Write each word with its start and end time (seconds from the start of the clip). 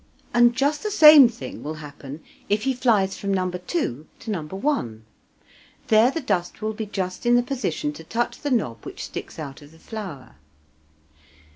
And 0.33 0.55
just 0.55 0.81
the 0.81 0.89
same 0.89 1.29
thing 1.29 1.61
will 1.61 1.75
happen 1.75 2.23
if 2.49 2.63
he 2.63 2.73
flies 2.73 3.15
from 3.15 3.31
No. 3.31 3.51
2 3.51 4.07
to 4.21 4.31
No. 4.31 4.41
1. 4.41 5.05
There 5.89 6.09
the 6.09 6.19
dust 6.19 6.59
will 6.63 6.73
be 6.73 6.87
just 6.87 7.23
in 7.27 7.35
the 7.35 7.43
position 7.43 7.93
to 7.93 8.03
touch 8.03 8.39
the 8.39 8.49
knob 8.49 8.83
which 8.83 9.03
sticks 9.03 9.37
out 9.37 9.61
of 9.61 9.69
the 9.71 9.77
flower. 9.77 10.37